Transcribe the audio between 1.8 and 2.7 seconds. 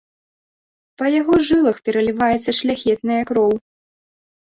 пераліваецца